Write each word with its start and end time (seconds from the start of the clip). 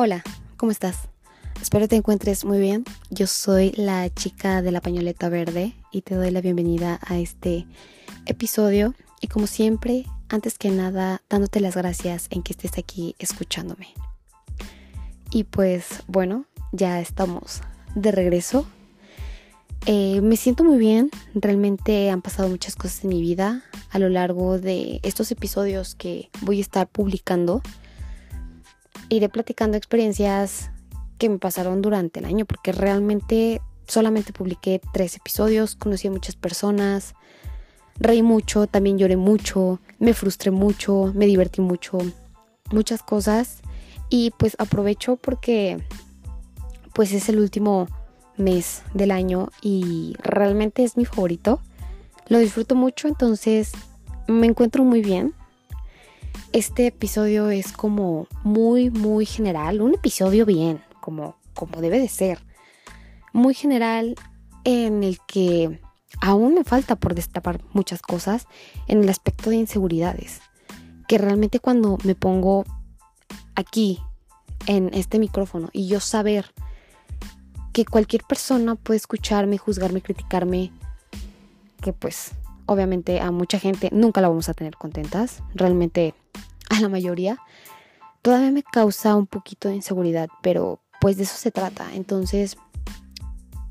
Hola, 0.00 0.22
¿cómo 0.56 0.70
estás? 0.70 1.08
Espero 1.60 1.88
te 1.88 1.96
encuentres 1.96 2.44
muy 2.44 2.60
bien. 2.60 2.84
Yo 3.10 3.26
soy 3.26 3.72
la 3.72 4.08
chica 4.14 4.62
de 4.62 4.70
la 4.70 4.80
pañoleta 4.80 5.28
verde 5.28 5.74
y 5.90 6.02
te 6.02 6.14
doy 6.14 6.30
la 6.30 6.40
bienvenida 6.40 7.00
a 7.04 7.18
este 7.18 7.66
episodio. 8.24 8.94
Y 9.20 9.26
como 9.26 9.48
siempre, 9.48 10.06
antes 10.28 10.56
que 10.56 10.70
nada, 10.70 11.20
dándote 11.28 11.58
las 11.58 11.74
gracias 11.74 12.28
en 12.30 12.44
que 12.44 12.52
estés 12.52 12.78
aquí 12.78 13.16
escuchándome. 13.18 13.88
Y 15.32 15.42
pues 15.42 16.04
bueno, 16.06 16.44
ya 16.70 17.00
estamos 17.00 17.62
de 17.96 18.12
regreso. 18.12 18.68
Eh, 19.86 20.20
me 20.20 20.36
siento 20.36 20.62
muy 20.62 20.78
bien, 20.78 21.10
realmente 21.34 22.08
han 22.10 22.22
pasado 22.22 22.48
muchas 22.48 22.76
cosas 22.76 23.02
en 23.02 23.10
mi 23.10 23.20
vida 23.20 23.64
a 23.90 23.98
lo 23.98 24.08
largo 24.08 24.60
de 24.60 25.00
estos 25.02 25.32
episodios 25.32 25.96
que 25.96 26.30
voy 26.42 26.58
a 26.58 26.62
estar 26.62 26.86
publicando 26.86 27.62
iré 29.08 29.28
platicando 29.28 29.76
experiencias 29.76 30.70
que 31.18 31.28
me 31.28 31.38
pasaron 31.38 31.82
durante 31.82 32.20
el 32.20 32.26
año, 32.26 32.44
porque 32.46 32.72
realmente 32.72 33.60
solamente 33.86 34.32
publiqué 34.32 34.80
tres 34.92 35.16
episodios, 35.16 35.74
conocí 35.74 36.08
a 36.08 36.10
muchas 36.10 36.36
personas, 36.36 37.14
reí 37.98 38.22
mucho, 38.22 38.66
también 38.66 38.98
lloré 38.98 39.16
mucho, 39.16 39.80
me 39.98 40.14
frustré 40.14 40.50
mucho, 40.50 41.12
me 41.14 41.26
divertí 41.26 41.60
mucho, 41.60 41.98
muchas 42.70 43.02
cosas. 43.02 43.60
Y 44.10 44.32
pues 44.38 44.56
aprovecho 44.58 45.16
porque 45.16 45.82
pues 46.94 47.12
es 47.12 47.28
el 47.28 47.38
último 47.38 47.86
mes 48.36 48.82
del 48.94 49.10
año 49.10 49.50
y 49.60 50.14
realmente 50.22 50.84
es 50.84 50.96
mi 50.96 51.04
favorito. 51.04 51.60
Lo 52.28 52.38
disfruto 52.38 52.74
mucho, 52.74 53.08
entonces 53.08 53.72
me 54.26 54.46
encuentro 54.46 54.84
muy 54.84 55.02
bien. 55.02 55.34
Este 56.52 56.86
episodio 56.86 57.50
es 57.50 57.72
como 57.72 58.26
muy, 58.42 58.90
muy 58.90 59.26
general, 59.26 59.80
un 59.80 59.94
episodio 59.94 60.46
bien, 60.46 60.82
como, 61.00 61.36
como 61.54 61.80
debe 61.80 61.98
de 61.98 62.08
ser. 62.08 62.38
Muy 63.32 63.54
general 63.54 64.14
en 64.64 65.04
el 65.04 65.18
que 65.26 65.80
aún 66.20 66.54
me 66.54 66.64
falta 66.64 66.96
por 66.96 67.14
destapar 67.14 67.62
muchas 67.72 68.02
cosas 68.02 68.46
en 68.86 69.02
el 69.02 69.08
aspecto 69.08 69.50
de 69.50 69.56
inseguridades. 69.56 70.40
Que 71.06 71.18
realmente 71.18 71.60
cuando 71.60 71.98
me 72.04 72.14
pongo 72.14 72.64
aquí 73.54 73.98
en 74.66 74.92
este 74.94 75.18
micrófono 75.18 75.70
y 75.72 75.88
yo 75.88 76.00
saber 76.00 76.52
que 77.72 77.84
cualquier 77.84 78.24
persona 78.24 78.74
puede 78.74 78.98
escucharme, 78.98 79.58
juzgarme, 79.58 80.02
criticarme, 80.02 80.72
que 81.80 81.92
pues 81.92 82.32
obviamente 82.68 83.20
a 83.20 83.30
mucha 83.30 83.58
gente 83.58 83.88
nunca 83.92 84.20
la 84.20 84.28
vamos 84.28 84.48
a 84.48 84.54
tener 84.54 84.76
contentas. 84.76 85.42
Realmente 85.54 86.14
a 86.70 86.80
la 86.80 86.88
mayoría, 86.88 87.38
todavía 88.22 88.50
me 88.50 88.62
causa 88.62 89.16
un 89.16 89.26
poquito 89.26 89.68
de 89.68 89.76
inseguridad, 89.76 90.28
pero 90.42 90.80
pues 91.00 91.16
de 91.16 91.24
eso 91.24 91.36
se 91.36 91.50
trata. 91.50 91.94
Entonces, 91.94 92.58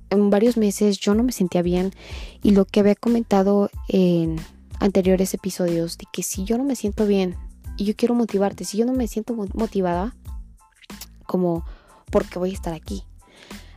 en 0.09 0.29
varios 0.29 0.57
meses 0.57 0.97
yo 0.97 1.13
no 1.13 1.23
me 1.23 1.31
sentía 1.31 1.61
bien 1.61 1.93
y 2.41 2.51
lo 2.51 2.65
que 2.65 2.79
había 2.79 2.95
comentado 2.95 3.69
en 3.87 4.37
anteriores 4.79 5.33
episodios 5.33 5.97
de 5.97 6.05
que 6.11 6.23
si 6.23 6.43
yo 6.43 6.57
no 6.57 6.63
me 6.63 6.75
siento 6.75 7.05
bien 7.05 7.35
y 7.77 7.85
yo 7.85 7.95
quiero 7.95 8.15
motivarte, 8.15 8.65
si 8.65 8.77
yo 8.77 8.85
no 8.85 8.93
me 8.93 9.07
siento 9.07 9.35
motivada, 9.53 10.15
como 11.27 11.63
porque 12.09 12.39
voy 12.39 12.49
a 12.49 12.53
estar 12.53 12.73
aquí. 12.73 13.03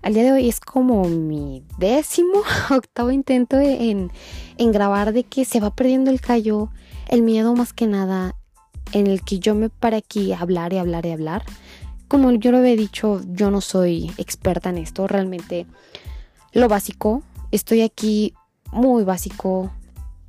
Al 0.03 0.15
día 0.15 0.23
de 0.23 0.33
hoy 0.33 0.49
es 0.49 0.61
como 0.61 1.05
mi 1.05 1.63
décimo, 1.79 2.43
octavo 2.71 3.11
intento 3.11 3.59
en, 3.59 4.11
en 4.57 4.73
grabar 4.73 5.13
de 5.13 5.25
que 5.25 5.45
se 5.45 5.61
va 5.61 5.75
perdiendo 5.75 6.11
el 6.11 6.23
callo, 6.23 6.71
el 7.09 7.23
miedo 7.23 7.55
más 7.55 7.75
que 7.75 7.87
nada, 7.87 8.35
en 8.93 9.07
el 9.07 9.23
que 9.23 9.39
yo 9.39 9.55
me 9.55 9.69
pare 9.69 9.99
aquí 9.99 10.33
a 10.33 10.41
hablar 10.41 10.73
y 10.73 10.79
hablar 10.79 11.05
y 11.05 11.11
hablar. 11.11 11.45
Como 12.09 12.33
yo 12.33 12.51
lo 12.51 12.59
había 12.59 12.77
dicho, 12.77 13.21
yo 13.27 13.51
no 13.51 13.61
soy 13.61 14.11
experta 14.17 14.71
en 14.71 14.79
esto, 14.79 15.07
realmente 15.07 15.67
lo 16.53 16.67
básico. 16.67 17.23
Estoy 17.51 17.83
aquí 17.83 18.33
muy 18.73 19.05
básico. 19.05 19.71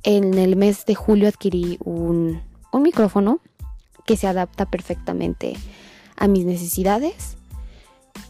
En 0.02 0.34
el 0.34 0.56
mes 0.56 0.84
de 0.84 0.94
julio 0.94 1.28
adquirí 1.28 1.78
un, 1.82 2.42
un 2.72 2.82
micrófono 2.82 3.40
que 4.04 4.16
se 4.16 4.26
adapta 4.26 4.66
perfectamente 4.66 5.54
a 6.16 6.28
mis 6.28 6.44
necesidades. 6.44 7.36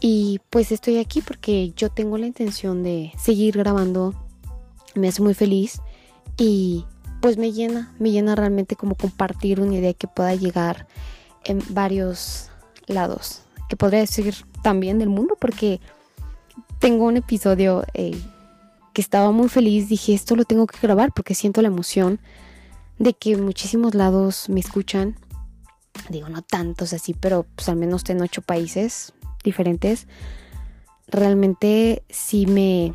Y 0.05 0.41
pues 0.49 0.73
estoy 0.73 0.97
aquí 0.97 1.21
porque 1.21 1.71
yo 1.77 1.89
tengo 1.89 2.17
la 2.17 2.27
intención 2.27 2.83
de 2.83 3.13
seguir 3.17 3.57
grabando. 3.57 4.13
Me 4.95 5.07
hace 5.07 5.21
muy 5.21 5.33
feliz. 5.33 5.79
Y 6.35 6.83
pues 7.21 7.37
me 7.37 7.53
llena, 7.53 7.89
me 7.99 8.11
llena 8.11 8.35
realmente 8.35 8.75
como 8.75 8.95
compartir 8.95 9.61
una 9.61 9.75
idea 9.75 9.93
que 9.93 10.09
pueda 10.09 10.35
llegar 10.35 10.87
en 11.45 11.63
varios 11.69 12.49
lados, 12.85 13.43
que 13.69 13.77
podría 13.77 14.01
decir 14.01 14.35
también 14.61 14.99
del 14.99 15.07
mundo, 15.07 15.37
porque 15.39 15.79
tengo 16.79 17.05
un 17.05 17.15
episodio 17.15 17.85
eh, 17.93 18.21
que 18.91 19.01
estaba 19.01 19.31
muy 19.31 19.47
feliz, 19.47 19.87
dije 19.87 20.13
esto 20.13 20.35
lo 20.35 20.43
tengo 20.43 20.67
que 20.67 20.79
grabar 20.81 21.13
porque 21.13 21.33
siento 21.33 21.61
la 21.61 21.69
emoción 21.69 22.19
de 22.99 23.13
que 23.13 23.37
muchísimos 23.37 23.95
lados 23.95 24.49
me 24.49 24.59
escuchan, 24.59 25.15
digo 26.09 26.27
no 26.27 26.41
tantos 26.41 26.91
así, 26.91 27.13
pero 27.13 27.45
pues 27.55 27.69
al 27.69 27.77
menos 27.77 28.03
en 28.09 28.21
ocho 28.21 28.41
países 28.41 29.13
diferentes, 29.43 30.07
realmente 31.07 32.03
sí 32.09 32.45
me, 32.45 32.93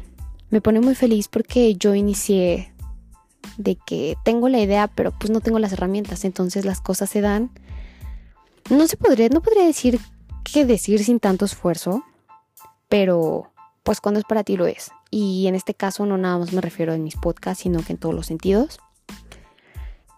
me 0.51 0.61
pone 0.61 0.81
muy 0.81 0.95
feliz 0.95 1.29
porque 1.29 1.75
yo 1.75 1.95
inicié 1.95 2.73
de 3.57 3.77
que 3.77 4.17
tengo 4.25 4.49
la 4.49 4.61
idea, 4.61 4.89
pero 4.89 5.13
pues 5.19 5.31
no 5.31 5.41
tengo 5.41 5.59
las 5.59 5.73
herramientas, 5.73 6.25
entonces 6.25 6.65
las 6.65 6.81
cosas 6.81 7.11
se 7.11 7.21
dan. 7.21 7.51
No 8.71 8.87
se 8.87 8.97
podría, 8.97 9.29
no 9.29 9.41
podría 9.41 9.65
decir 9.65 9.99
qué 10.45 10.65
decir 10.65 11.03
sin 11.05 11.21
tanto 11.21 11.45
esfuerzo, 11.45 12.05
pero 12.89 13.53
pues 13.83 14.01
cuando 14.01 14.21
es 14.21 14.27
para 14.27 14.45
ti 14.45 14.57
lo 14.57 14.67
es. 14.67 14.91
Y 15.11 15.47
en 15.47 15.55
este 15.55 15.75
caso 15.75 16.05
no 16.07 16.19
nada 16.19 16.39
más 16.39 16.53
me 16.53 16.61
refiero 16.61 16.93
en 16.93 17.03
mis 17.03 17.17
podcasts, 17.17 17.63
sino 17.63 17.83
que 17.83 17.93
en 17.93 17.99
todos 17.99 18.15
los 18.15 18.27
sentidos. 18.27 18.81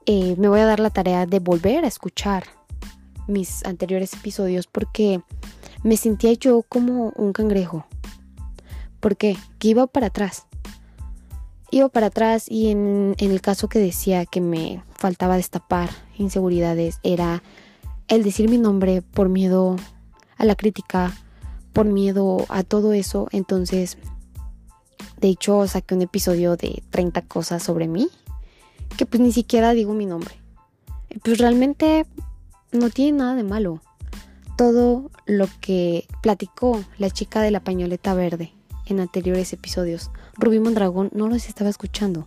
Eh, 0.07 0.35
me 0.39 0.49
voy 0.49 0.61
a 0.61 0.67
dar 0.67 0.81
la 0.81 0.91
tarea 0.91 1.27
de 1.27 1.39
volver 1.39 1.85
a 1.85 1.89
escuchar 1.89 2.45
mis 3.29 3.65
anteriores 3.65 4.13
episodios 4.15 4.67
porque 4.67 5.21
me 5.83 5.97
sentía 5.97 6.33
yo 6.35 6.63
como 6.63 7.13
un 7.17 7.33
cangrejo. 7.33 7.87
¿Por 9.01 9.17
qué? 9.17 9.37
Que 9.59 9.69
iba 9.69 9.87
para 9.87 10.09
atrás 10.09 10.47
iba 11.71 11.89
para 11.89 12.09
atrás 12.09 12.47
y 12.49 12.69
en, 12.71 13.15
el 13.19 13.41
caso 13.41 13.69
que 13.69 13.79
decía 13.79 14.27
que 14.27 14.41
me 14.41 14.83
faltaba 14.91 15.37
destapar 15.37 15.91
inseguridades 16.19 16.99
era 17.03 17.43
el 18.09 18.23
decir 18.23 18.49
mi 18.51 18.59
nombre 18.59 19.03
por 19.03 19.29
miedo 19.29 19.77
a 20.37 20.45
la 20.45 20.57
crítica, 20.57 21.17
por 21.73 21.87
miedo 21.87 22.45
a 22.49 22.65
todo 22.65 22.93
eso. 22.93 23.29
Entonces, 23.31 23.99
de 25.21 25.29
hecho, 25.29 25.67
saqué 25.69 25.95
un 25.95 26.03
episodio 26.03 26.57
de 26.57 26.83
30 26.91 27.23
cosas 27.23 27.63
sobre 27.63 27.87
mí, 27.87 28.09
que 28.97 29.07
pues 29.07 29.21
ni 29.21 29.33
siquiera 29.33 29.73
digo 29.73 29.95
mi 29.95 30.07
nombre. 30.07 30.35
Pues 31.23 31.39
realmente 31.39 32.07
no 32.73 32.91
tiene 32.91 33.19
nada 33.19 33.35
de 33.35 33.45
malo. 33.45 33.81
Todo 34.60 35.10
lo 35.25 35.48
que 35.62 36.06
platicó 36.21 36.84
la 36.98 37.09
chica 37.09 37.41
de 37.41 37.50
la 37.50 37.60
pañoleta 37.60 38.12
verde 38.12 38.53
en 38.84 39.00
anteriores 39.00 39.54
episodios. 39.54 40.10
Rubí 40.34 40.60
Mondragón 40.60 41.09
no 41.15 41.28
los 41.28 41.48
estaba 41.48 41.71
escuchando. 41.71 42.26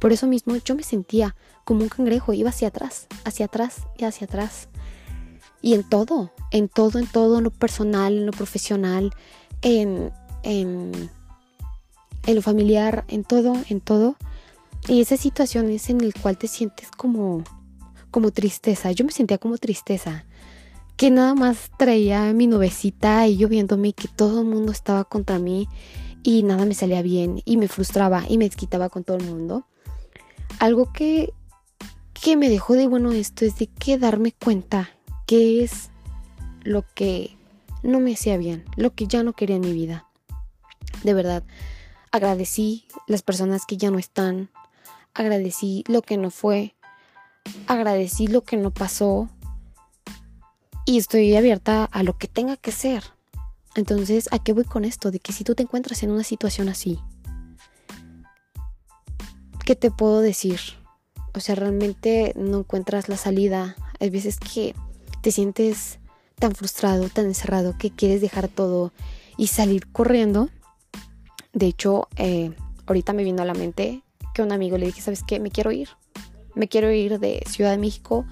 Por 0.00 0.10
eso 0.10 0.26
mismo 0.26 0.56
yo 0.56 0.74
me 0.76 0.82
sentía 0.82 1.36
como 1.64 1.82
un 1.82 1.90
cangrejo, 1.90 2.32
iba 2.32 2.48
hacia 2.48 2.68
atrás, 2.68 3.06
hacia 3.26 3.44
atrás 3.44 3.82
y 3.98 4.04
hacia 4.04 4.24
atrás. 4.24 4.68
Y 5.60 5.74
en 5.74 5.86
todo, 5.86 6.32
en 6.52 6.70
todo, 6.70 6.98
en 6.98 7.06
todo, 7.06 7.36
en 7.36 7.44
lo 7.44 7.50
personal, 7.50 8.16
en 8.16 8.24
lo 8.24 8.32
profesional, 8.32 9.12
en, 9.60 10.10
en, 10.42 11.10
en 12.24 12.34
lo 12.34 12.40
familiar, 12.40 13.04
en 13.08 13.24
todo, 13.24 13.56
en 13.68 13.82
todo. 13.82 14.16
Y 14.88 15.02
esas 15.02 15.20
situaciones 15.20 15.90
en 15.90 16.00
el 16.00 16.14
cual 16.14 16.38
te 16.38 16.48
sientes 16.48 16.88
como, 16.90 17.44
como 18.10 18.30
tristeza. 18.30 18.90
Yo 18.92 19.04
me 19.04 19.12
sentía 19.12 19.36
como 19.36 19.58
tristeza. 19.58 20.24
Que 20.96 21.10
nada 21.10 21.34
más 21.34 21.70
traía 21.76 22.32
mi 22.32 22.46
nubecita 22.46 23.26
y 23.26 23.36
yo 23.36 23.48
viéndome 23.48 23.92
que 23.92 24.08
todo 24.08 24.40
el 24.40 24.46
mundo 24.46 24.72
estaba 24.72 25.04
contra 25.04 25.38
mí 25.38 25.68
y 26.22 26.42
nada 26.42 26.64
me 26.64 26.74
salía 26.74 27.02
bien 27.02 27.42
y 27.44 27.56
me 27.56 27.68
frustraba 27.68 28.24
y 28.28 28.38
me 28.38 28.46
desquitaba 28.46 28.88
con 28.88 29.04
todo 29.04 29.18
el 29.18 29.24
mundo. 29.24 29.66
Algo 30.58 30.92
que, 30.92 31.32
que 32.12 32.36
me 32.36 32.48
dejó 32.48 32.74
de 32.74 32.86
bueno 32.86 33.12
esto 33.12 33.44
es 33.44 33.58
de 33.58 33.66
que 33.66 33.98
darme 33.98 34.32
cuenta 34.32 34.90
qué 35.26 35.62
es 35.62 35.90
lo 36.62 36.84
que 36.94 37.36
no 37.82 38.00
me 38.00 38.14
hacía 38.14 38.36
bien, 38.38 38.64
lo 38.76 38.94
que 38.94 39.06
ya 39.06 39.22
no 39.22 39.34
quería 39.34 39.56
en 39.56 39.62
mi 39.62 39.72
vida. 39.72 40.06
De 41.02 41.12
verdad, 41.12 41.44
agradecí 42.10 42.86
las 43.06 43.22
personas 43.22 43.66
que 43.66 43.76
ya 43.76 43.90
no 43.90 43.98
están, 43.98 44.48
agradecí 45.12 45.84
lo 45.86 46.00
que 46.00 46.16
no 46.16 46.30
fue, 46.30 46.74
agradecí 47.66 48.26
lo 48.26 48.42
que 48.42 48.56
no 48.56 48.70
pasó 48.70 49.28
y 50.84 50.98
estoy 50.98 51.34
abierta 51.34 51.84
a 51.84 52.02
lo 52.02 52.18
que 52.18 52.28
tenga 52.28 52.56
que 52.56 52.72
ser. 52.72 53.02
Entonces, 53.74 54.28
¿a 54.30 54.38
qué 54.38 54.52
voy 54.52 54.64
con 54.64 54.84
esto? 54.84 55.10
De 55.10 55.18
que 55.18 55.32
si 55.32 55.44
tú 55.44 55.54
te 55.54 55.62
encuentras 55.62 56.02
en 56.02 56.10
una 56.10 56.24
situación 56.24 56.68
así, 56.68 57.00
¿qué 59.64 59.74
te 59.74 59.90
puedo 59.90 60.20
decir? 60.20 60.60
O 61.34 61.40
sea, 61.40 61.54
realmente 61.56 62.32
no 62.36 62.58
encuentras 62.58 63.08
la 63.08 63.16
salida. 63.16 63.76
Hay 63.98 64.10
veces 64.10 64.38
que 64.38 64.74
te 65.22 65.32
sientes 65.32 65.98
tan 66.38 66.54
frustrado, 66.54 67.08
tan 67.08 67.26
encerrado, 67.26 67.76
que 67.76 67.90
quieres 67.90 68.20
dejar 68.20 68.48
todo 68.48 68.92
y 69.36 69.48
salir 69.48 69.90
corriendo. 69.90 70.50
De 71.52 71.66
hecho, 71.66 72.08
eh, 72.16 72.52
ahorita 72.86 73.12
me 73.12 73.24
vino 73.24 73.42
a 73.42 73.46
la 73.46 73.54
mente 73.54 74.02
que 74.34 74.42
un 74.42 74.52
amigo 74.52 74.78
le 74.78 74.86
dije, 74.86 75.00
¿sabes 75.00 75.22
qué? 75.26 75.40
Me 75.40 75.50
quiero 75.50 75.72
ir. 75.72 75.88
Me 76.54 76.68
quiero 76.68 76.92
ir 76.92 77.18
de 77.18 77.42
Ciudad 77.48 77.70
de 77.70 77.78
México. 77.78 78.26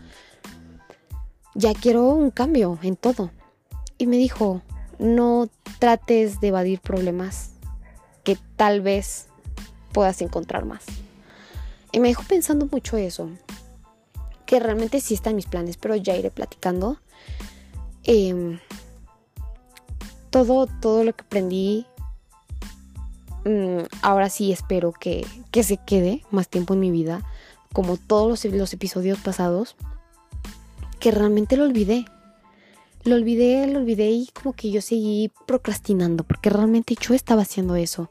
Ya 1.55 1.75
quiero 1.75 2.09
un 2.09 2.31
cambio 2.31 2.79
en 2.83 2.97
todo. 2.97 3.31
Y 3.99 4.07
me 4.07 4.17
dijo, 4.17 4.63
no 4.99 5.49
trates 5.79 6.41
de 6.41 6.49
evadir 6.49 6.81
problemas 6.81 7.51
que 8.25 8.39
tal 8.57 8.81
vez 8.81 9.29
puedas 9.93 10.23
encontrar 10.23 10.65
más. 10.65 10.85
Y 11.93 12.01
me 12.01 12.09
dejó 12.09 12.23
pensando 12.23 12.67
mucho 12.71 12.97
eso. 12.97 13.29
Que 14.47 14.61
realmente 14.61 15.01
sí 15.01 15.15
está 15.15 15.31
en 15.31 15.37
mis 15.37 15.47
planes, 15.47 15.77
pero 15.77 15.95
ya 15.97 16.17
iré 16.17 16.31
platicando. 16.31 16.99
Em, 18.05 18.59
todo, 20.31 20.67
todo 20.67 21.05
lo 21.05 21.15
que 21.15 21.23
aprendí, 21.23 21.87
mm, 23.45 23.85
ahora 24.01 24.31
sí 24.31 24.51
espero 24.51 24.93
que, 24.93 25.27
que, 25.51 25.63
se 25.63 25.77
quede 25.77 26.25
más 26.31 26.49
tiempo 26.49 26.75
en 26.75 26.81
mi 26.81 26.91
vida, 26.91 27.23
como 27.73 27.97
todos 27.99 28.45
los, 28.45 28.53
los 28.53 28.73
episodios 28.73 29.19
pasados, 29.19 29.77
que 31.03 31.11
realmente 31.11 31.57
lo 31.57 31.65
olvidé. 31.65 32.05
Lo 33.03 33.17
olvidé, 33.17 33.67
lo 33.67 33.81
olvidé 33.81 34.13
y 34.13 34.29
como 34.29 34.53
que 34.53 34.71
yo 34.71 34.81
seguí 34.81 35.33
procrastinando, 35.49 36.23
porque 36.23 36.49
realmente 36.49 36.95
yo 36.95 37.13
estaba 37.13 37.43
haciendo 37.43 37.75
eso. 37.75 38.09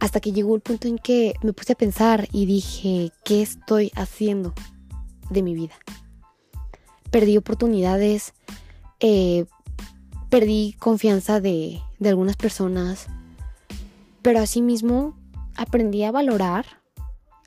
Hasta 0.00 0.18
que 0.18 0.32
llegó 0.32 0.56
el 0.56 0.60
punto 0.60 0.88
en 0.88 0.98
que 0.98 1.34
me 1.44 1.52
puse 1.52 1.74
a 1.74 1.76
pensar 1.76 2.26
y 2.32 2.46
dije, 2.46 3.12
¿qué 3.24 3.42
estoy 3.42 3.92
haciendo 3.94 4.54
de 5.30 5.42
mi 5.42 5.54
vida? 5.54 5.74
Perdí 7.12 7.36
oportunidades, 7.36 8.34
eh, 8.98 9.44
perdí 10.30 10.74
confianza 10.80 11.40
de, 11.40 11.80
de 12.00 12.08
algunas 12.08 12.34
personas, 12.34 13.06
pero 14.20 14.40
asimismo 14.40 15.16
aprendí 15.56 16.02
a 16.02 16.10
valorar 16.10 16.66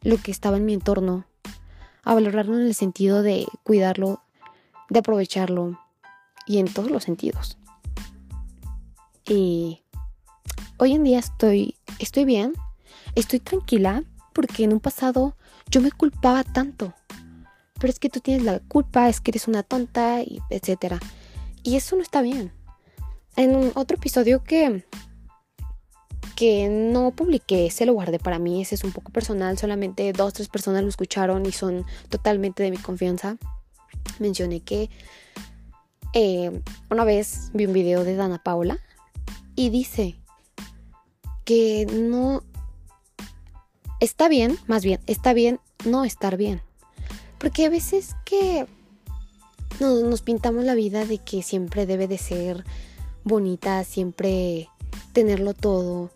lo 0.04 0.16
que 0.16 0.32
estaba 0.32 0.56
en 0.56 0.66
mi 0.66 0.74
entorno, 0.74 1.26
a 2.06 2.14
valorarlo 2.14 2.56
en 2.58 2.66
el 2.66 2.76
sentido 2.76 3.24
de 3.24 3.46
cuidarlo, 3.64 4.22
de 4.94 5.00
aprovecharlo 5.00 5.80
y 6.46 6.60
en 6.60 6.72
todos 6.72 6.92
los 6.92 7.04
sentidos. 7.04 7.58
Y 9.26 9.82
hoy 10.78 10.94
en 10.94 11.04
día 11.04 11.20
estoy, 11.20 11.76
estoy 11.98 12.26
bien, 12.26 12.54
estoy 13.16 13.40
tranquila 13.40 14.04
porque 14.34 14.64
en 14.64 14.74
un 14.74 14.80
pasado 14.80 15.36
yo 15.70 15.82
me 15.82 15.92
culpaba 15.92 16.44
tanto. 16.44 16.94
Pero 17.80 17.92
es 17.92 18.00
que 18.00 18.10
tú 18.10 18.20
tienes 18.20 18.44
la 18.44 18.60
culpa, 18.60 19.10
es 19.10 19.20
que 19.20 19.32
eres 19.32 19.48
una 19.48 19.64
tonta, 19.64 20.22
y 20.22 20.40
etcétera. 20.50 21.00
Y 21.64 21.76
eso 21.76 21.96
no 21.96 22.04
está 22.04 22.22
bien. 22.22 22.54
En 23.36 23.72
otro 23.76 23.98
episodio 23.98 24.44
que 24.44 24.86
que 26.36 26.68
no 26.68 27.12
publiqué, 27.12 27.68
ese 27.68 27.86
lo 27.86 27.94
guardé 27.94 28.18
para 28.18 28.40
mí, 28.40 28.62
ese 28.62 28.74
es 28.74 28.84
un 28.84 28.92
poco 28.92 29.12
personal, 29.12 29.58
solamente 29.58 30.12
dos, 30.14 30.34
tres 30.34 30.50
personas 30.50 30.82
lo 30.82 30.90
escucharon 30.90 31.46
y 31.46 31.52
son 31.52 31.86
totalmente 32.10 32.64
de 32.64 32.72
mi 32.72 32.78
confianza. 32.78 33.38
Mencioné 34.20 34.62
que 34.62 34.90
eh, 36.14 36.62
una 36.90 37.04
vez 37.04 37.50
vi 37.54 37.66
un 37.66 37.74
video 37.74 38.04
de 38.04 38.16
Dana 38.16 38.42
Paula 38.42 38.80
y 39.56 39.70
dice 39.70 40.16
que 41.46 41.88
no 41.92 42.44
está 44.00 44.28
bien, 44.28 44.58
más 44.68 44.84
bien, 44.84 45.00
está 45.08 45.34
bien 45.34 45.60
no 45.86 46.06
estar 46.06 46.38
bien. 46.38 46.62
Porque 47.40 47.66
a 47.66 47.70
veces 47.70 48.16
que 48.26 48.66
nos, 49.80 50.22
pintamos 50.22 50.64
la 50.64 50.76
vida 50.76 51.06
de 51.06 51.18
que 51.18 51.42
siempre 51.42 51.86
debe 51.86 52.08
de 52.08 52.18
ser 52.18 52.64
bonita, 53.24 53.84
siempre 53.84 54.70
tenerlo 55.14 55.54
todo. 55.54 56.12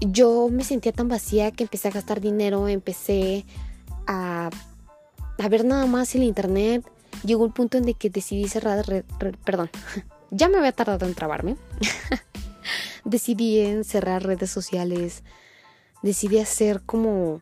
Yo 0.00 0.48
me 0.50 0.64
sentía 0.64 0.92
tan 0.92 1.08
vacía 1.08 1.50
que 1.50 1.64
empecé 1.64 1.88
a 1.88 1.92
gastar 1.92 2.20
dinero, 2.20 2.68
empecé 2.68 3.44
a, 4.06 4.50
a 5.38 5.48
ver 5.48 5.64
nada 5.64 5.86
más 5.86 6.14
el 6.14 6.22
internet. 6.22 6.84
Llegó 7.24 7.44
el 7.44 7.52
punto 7.52 7.78
en 7.78 7.84
de 7.84 7.94
que 7.94 8.10
decidí 8.10 8.48
cerrar, 8.48 9.04
perdón, 9.44 9.70
ya 10.30 10.48
me 10.48 10.58
había 10.58 10.72
tardado 10.72 11.06
en 11.06 11.14
trabarme. 11.14 11.56
decidí 13.04 13.60
en 13.60 13.84
cerrar 13.84 14.24
redes 14.24 14.50
sociales, 14.50 15.22
decidí 16.02 16.38
hacer 16.38 16.82
como 16.82 17.40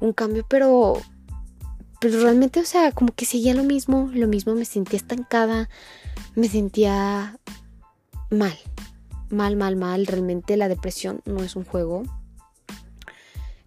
un 0.00 0.12
cambio, 0.12 0.44
pero 0.48 1.00
pero 2.00 2.20
realmente, 2.20 2.60
o 2.60 2.64
sea, 2.64 2.92
como 2.92 3.12
que 3.12 3.24
seguía 3.24 3.54
lo 3.54 3.64
mismo, 3.64 4.08
lo 4.12 4.28
mismo, 4.28 4.54
me 4.54 4.64
sentía 4.64 4.98
estancada, 4.98 5.68
me 6.36 6.48
sentía 6.48 7.38
mal, 8.30 8.56
mal, 9.30 9.56
mal, 9.56 9.74
mal. 9.74 10.06
Realmente 10.06 10.56
la 10.56 10.68
depresión 10.68 11.20
no 11.24 11.42
es 11.42 11.56
un 11.56 11.64
juego. 11.64 12.04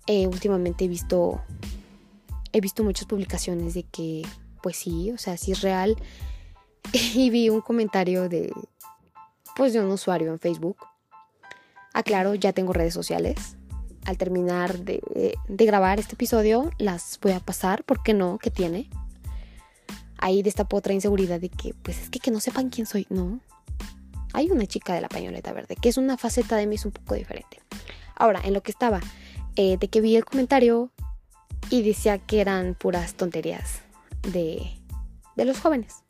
Eh, 0.08 0.28
últimamente 0.28 0.86
he 0.86 0.88
visto, 0.88 1.42
he 2.54 2.62
visto 2.62 2.84
muchas 2.84 3.06
publicaciones 3.06 3.74
de 3.74 3.84
que, 3.84 4.22
pues 4.62 4.78
sí, 4.78 5.12
o 5.12 5.18
sea, 5.18 5.38
sí 5.38 5.52
es 5.52 5.62
real. 5.62 5.96
y 6.94 7.30
vi 7.30 7.50
un 7.50 7.62
comentario 7.62 8.30
de, 8.30 8.52
pues 9.56 9.74
de 9.74 9.80
un 9.80 9.92
usuario 9.92 10.32
en 10.32 10.40
Facebook. 10.40 10.78
Aclaro, 11.94 12.36
ya 12.36 12.54
tengo 12.54 12.74
redes 12.74 12.94
sociales 12.94 13.56
al 14.06 14.18
terminar 14.18 14.80
de, 14.80 15.02
grabar 15.48 16.00
este 16.00 16.16
episodio 16.16 16.72
las 16.78 17.20
voy 17.22 17.34
a 17.34 17.40
pasar, 17.40 17.84
¿por 17.84 18.02
qué 18.04 18.14
no? 18.14 18.40
¿Qué 18.40 18.50
tiene? 18.50 18.90
Ahí 20.18 20.44
destapó 20.44 20.78
otra 20.78 20.94
inseguridad 20.94 21.40
de 21.40 21.50
que, 21.50 21.74
pues 21.74 22.00
es 22.00 22.10
que 22.10 22.20
que 22.20 22.32
no 22.32 22.40
sepan 22.40 22.70
quién 22.70 22.86
soy. 22.86 23.08
No. 23.10 23.40
Hay 24.34 24.50
una 24.52 24.66
chica 24.66 24.94
de 24.94 25.02
la 25.02 25.10
pañoleta 25.10 25.52
verde, 25.52 25.76
que 25.76 25.90
es 25.90 25.98
una 25.98 26.18
faceta 26.18 26.56
de 26.56 26.68
mí 26.68 26.76
es 26.76 26.86
un 26.86 26.92
poco 26.92 27.16
diferente. 27.16 27.60
Ahora, 28.16 28.40
en 28.44 28.54
lo 28.54 28.62
que 28.62 28.72
estaba, 28.72 29.02
eh, 29.56 29.78
de 29.78 29.88
que 29.88 30.00
vi 30.00 30.16
el 30.16 30.26
comentario 30.26 30.92
y 31.70 31.82
decía 31.82 32.18
que 32.18 32.40
eran 32.40 32.76
puras 32.76 33.16
tonterías 33.16 33.82
de, 34.24 34.72
de 35.36 35.46
los 35.46 35.60
jóvenes. 35.60 36.04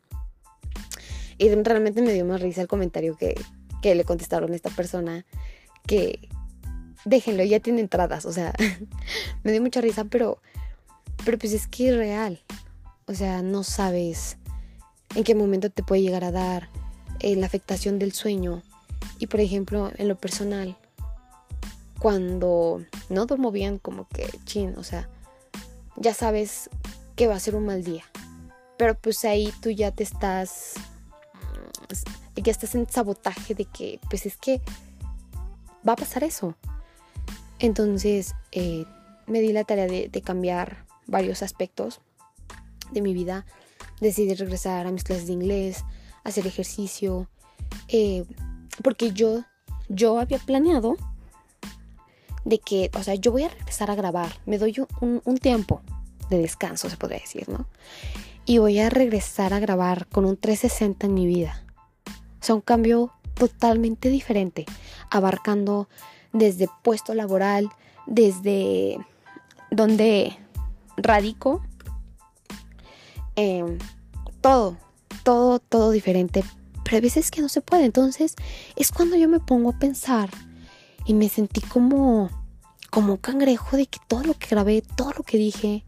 Y 1.38 1.48
realmente 1.48 2.02
me 2.02 2.12
dio 2.12 2.24
más 2.24 2.40
risa 2.40 2.62
el 2.62 2.68
comentario 2.68 3.16
que, 3.16 3.34
que 3.80 3.94
le 3.94 4.04
contestaron 4.04 4.52
a 4.52 4.56
esta 4.56 4.70
persona 4.70 5.26
que, 5.86 6.28
déjenlo, 7.04 7.42
ya 7.44 7.60
tiene 7.60 7.80
entradas, 7.80 8.24
o 8.26 8.32
sea, 8.32 8.54
me 9.42 9.52
dio 9.52 9.60
mucha 9.60 9.80
risa, 9.80 10.04
pero, 10.04 10.40
pero 11.24 11.38
pues 11.38 11.52
es 11.52 11.66
que 11.66 11.88
es 11.88 11.96
real, 11.96 12.40
o 13.06 13.14
sea, 13.14 13.42
no 13.42 13.64
sabes 13.64 14.38
en 15.14 15.24
qué 15.24 15.34
momento 15.34 15.70
te 15.70 15.82
puede 15.82 16.02
llegar 16.02 16.24
a 16.24 16.30
dar 16.30 16.68
eh, 17.20 17.36
la 17.36 17.46
afectación 17.46 17.98
del 17.98 18.12
sueño. 18.12 18.62
Y 19.18 19.26
por 19.26 19.40
ejemplo, 19.40 19.90
en 19.96 20.08
lo 20.08 20.16
personal, 20.16 20.76
cuando 21.98 22.84
no 23.08 23.26
duermo 23.26 23.50
bien, 23.52 23.78
como 23.78 24.08
que 24.08 24.26
chin, 24.44 24.74
o 24.76 24.84
sea, 24.84 25.08
ya 25.96 26.14
sabes 26.14 26.70
que 27.14 27.26
va 27.26 27.34
a 27.34 27.40
ser 27.40 27.54
un 27.54 27.66
mal 27.66 27.84
día. 27.84 28.04
Pero 28.76 28.94
pues 28.94 29.24
ahí 29.24 29.52
tú 29.60 29.70
ya 29.70 29.92
te 29.92 30.02
estás, 30.02 30.74
ya 32.36 32.50
estás 32.50 32.74
en 32.74 32.88
sabotaje 32.88 33.54
de 33.54 33.64
que, 33.64 34.00
pues 34.08 34.26
es 34.26 34.36
que 34.36 34.60
va 35.86 35.92
a 35.92 35.96
pasar 35.96 36.24
eso. 36.24 36.54
Entonces 37.58 38.34
eh, 38.50 38.84
me 39.26 39.40
di 39.40 39.52
la 39.52 39.64
tarea 39.64 39.86
de, 39.86 40.22
cambiar 40.22 40.86
varios 41.06 41.42
aspectos 41.42 42.00
de 42.90 43.02
mi 43.02 43.14
vida. 43.14 43.46
Decidí 44.00 44.34
regresar 44.34 44.86
a 44.86 44.90
mis 44.90 45.04
clases 45.04 45.26
de 45.26 45.34
inglés, 45.34 45.84
hacer 46.24 46.46
ejercicio, 46.46 47.28
eh, 47.88 48.24
porque 48.82 49.12
yo, 49.12 49.44
yo 49.88 50.18
había 50.18 50.38
planeado 50.38 50.96
de 52.44 52.58
que, 52.58 52.90
o 52.94 53.02
sea, 53.02 53.14
yo 53.14 53.30
voy 53.30 53.44
a 53.44 53.48
regresar 53.48 53.90
a 53.90 53.94
grabar, 53.94 54.32
me 54.44 54.58
doy 54.58 54.74
un, 55.00 55.22
un 55.24 55.38
tiempo 55.38 55.82
de 56.36 56.42
descanso, 56.42 56.90
se 56.90 56.96
podría 56.96 57.20
decir, 57.20 57.48
¿no? 57.48 57.66
Y 58.44 58.58
voy 58.58 58.80
a 58.80 58.90
regresar 58.90 59.54
a 59.54 59.60
grabar 59.60 60.06
con 60.08 60.24
un 60.24 60.36
360 60.36 61.06
en 61.06 61.14
mi 61.14 61.26
vida. 61.26 61.62
O 62.06 62.44
sea, 62.44 62.54
un 62.54 62.60
cambio 62.60 63.12
totalmente 63.34 64.08
diferente, 64.08 64.66
abarcando 65.10 65.88
desde 66.32 66.68
puesto 66.82 67.14
laboral, 67.14 67.70
desde 68.06 68.98
donde 69.70 70.36
radico, 70.96 71.62
em, 73.36 73.78
todo, 74.40 74.76
todo, 75.22 75.58
todo 75.58 75.90
diferente. 75.90 76.44
Pero 76.84 76.96
hay 76.96 77.00
veces 77.00 77.30
que 77.30 77.42
no 77.42 77.48
se 77.48 77.60
puede. 77.60 77.84
Entonces 77.84 78.34
es 78.76 78.90
cuando 78.92 79.16
yo 79.16 79.28
me 79.28 79.40
pongo 79.40 79.70
a 79.70 79.78
pensar 79.78 80.30
y 81.06 81.14
me 81.14 81.28
sentí 81.28 81.60
como, 81.60 82.28
como 82.90 83.14
un 83.14 83.18
cangrejo 83.18 83.76
de 83.76 83.86
que 83.86 83.98
todo 84.08 84.24
lo 84.24 84.34
que 84.34 84.48
grabé, 84.48 84.82
todo 84.82 85.12
lo 85.16 85.22
que 85.22 85.38
dije, 85.38 85.84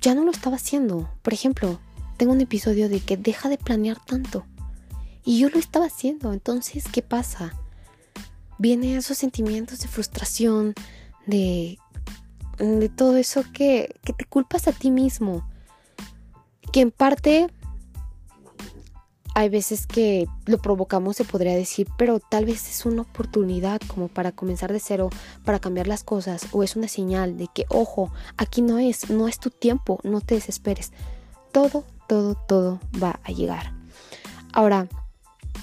ya 0.00 0.14
no 0.14 0.24
lo 0.24 0.30
estaba 0.30 0.56
haciendo. 0.56 1.10
Por 1.22 1.34
ejemplo, 1.34 1.80
tengo 2.16 2.32
un 2.32 2.40
episodio 2.40 2.88
de 2.88 3.00
que 3.00 3.16
deja 3.16 3.48
de 3.48 3.58
planear 3.58 3.98
tanto. 4.04 4.46
Y 5.24 5.38
yo 5.38 5.48
lo 5.50 5.58
estaba 5.58 5.86
haciendo. 5.86 6.32
Entonces, 6.32 6.84
¿qué 6.90 7.02
pasa? 7.02 7.52
vienen 8.60 8.98
esos 8.98 9.16
sentimientos 9.16 9.80
de 9.80 9.88
frustración, 9.88 10.74
de, 11.26 11.78
de 12.58 12.88
todo 12.90 13.16
eso 13.16 13.42
que, 13.54 13.96
que 14.04 14.12
te 14.12 14.26
culpas 14.26 14.68
a 14.68 14.72
ti 14.72 14.90
mismo. 14.90 15.48
Que 16.70 16.82
en 16.82 16.90
parte 16.90 17.48
hay 19.34 19.48
veces 19.48 19.86
que 19.86 20.26
lo 20.46 20.58
provocamos, 20.58 21.16
se 21.16 21.24
podría 21.24 21.54
decir, 21.54 21.88
pero 21.96 22.18
tal 22.20 22.46
vez 22.46 22.68
es 22.68 22.84
una 22.84 23.02
oportunidad 23.02 23.80
como 23.86 24.08
para 24.08 24.32
comenzar 24.32 24.72
de 24.72 24.80
cero, 24.80 25.10
para 25.44 25.60
cambiar 25.60 25.86
las 25.86 26.04
cosas, 26.04 26.46
o 26.52 26.62
es 26.62 26.76
una 26.76 26.88
señal 26.88 27.36
de 27.36 27.48
que, 27.52 27.64
ojo, 27.68 28.12
aquí 28.36 28.62
no 28.62 28.78
es, 28.78 29.10
no 29.10 29.28
es 29.28 29.38
tu 29.38 29.50
tiempo, 29.50 30.00
no 30.02 30.20
te 30.20 30.34
desesperes. 30.34 30.92
Todo, 31.52 31.84
todo, 32.08 32.34
todo 32.34 32.80
va 33.02 33.20
a 33.24 33.30
llegar. 33.30 33.72
Ahora, 34.52 34.88